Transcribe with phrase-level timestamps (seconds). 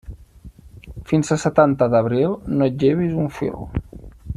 [1.11, 3.67] Fins a setanta d'abril no et llevis un fil.